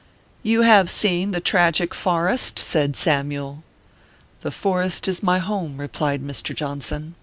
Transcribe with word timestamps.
"You 0.51 0.63
have 0.63 0.89
seen 0.89 1.29
the 1.29 1.39
tragic 1.39 1.93
Forrest?" 1.93 2.57
said 2.57 2.95
Sam 2.95 3.31
yule. 3.31 3.61
"The 4.39 4.49
forest 4.49 5.07
is 5.07 5.21
my 5.21 5.37
home," 5.37 5.77
replied 5.77 6.23
Mr. 6.23 6.55
Johnson, 6.55 7.01
ORPHEUS 7.01 7.17
C. 7.17 7.19